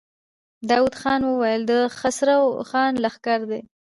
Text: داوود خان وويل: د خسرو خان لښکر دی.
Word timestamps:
داوود 0.69 0.95
خان 1.01 1.21
وويل: 1.25 1.61
د 1.71 1.73
خسرو 1.97 2.41
خان 2.69 2.91
لښکر 3.03 3.39
دی. 3.51 3.61